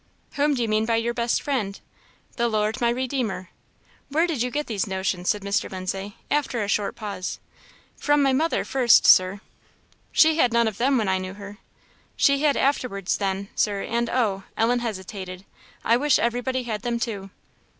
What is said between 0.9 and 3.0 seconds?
'your best friend?'" "The Lord, my